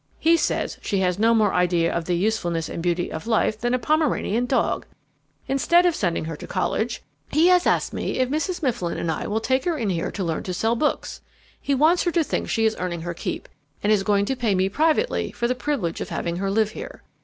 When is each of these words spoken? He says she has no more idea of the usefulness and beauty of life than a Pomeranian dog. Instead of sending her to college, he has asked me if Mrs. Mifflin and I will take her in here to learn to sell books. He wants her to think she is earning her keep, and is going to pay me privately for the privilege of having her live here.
He 0.17 0.35
says 0.35 0.79
she 0.81 0.97
has 1.01 1.19
no 1.19 1.35
more 1.35 1.53
idea 1.53 1.93
of 1.93 2.05
the 2.05 2.15
usefulness 2.17 2.69
and 2.69 2.81
beauty 2.81 3.11
of 3.11 3.27
life 3.27 3.59
than 3.59 3.75
a 3.75 3.77
Pomeranian 3.77 4.47
dog. 4.47 4.87
Instead 5.47 5.85
of 5.85 5.93
sending 5.95 6.25
her 6.25 6.35
to 6.37 6.47
college, 6.47 7.03
he 7.31 7.49
has 7.49 7.67
asked 7.67 7.93
me 7.93 8.17
if 8.17 8.27
Mrs. 8.27 8.63
Mifflin 8.63 8.97
and 8.97 9.11
I 9.11 9.27
will 9.27 9.39
take 9.39 9.63
her 9.65 9.77
in 9.77 9.91
here 9.91 10.09
to 10.09 10.23
learn 10.23 10.41
to 10.41 10.55
sell 10.55 10.75
books. 10.75 11.21
He 11.61 11.75
wants 11.75 12.01
her 12.05 12.11
to 12.13 12.23
think 12.23 12.49
she 12.49 12.65
is 12.65 12.75
earning 12.79 13.01
her 13.01 13.13
keep, 13.13 13.47
and 13.83 13.93
is 13.93 14.01
going 14.01 14.25
to 14.25 14.35
pay 14.35 14.55
me 14.55 14.69
privately 14.69 15.31
for 15.33 15.47
the 15.47 15.53
privilege 15.53 16.01
of 16.01 16.09
having 16.09 16.37
her 16.37 16.49
live 16.49 16.71
here. 16.71 17.03